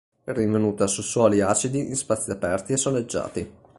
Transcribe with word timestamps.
Rinvenuta 0.25 0.87
su 0.87 1.03
suoli 1.03 1.41
acidi 1.41 1.77
in 1.87 1.95
spazi 1.95 2.31
aperti 2.31 2.73
e 2.73 2.77
soleggiati. 2.77 3.51